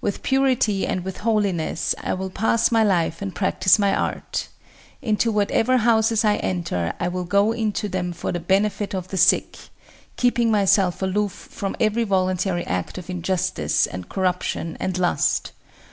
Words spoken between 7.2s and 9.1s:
go into them for the benefit of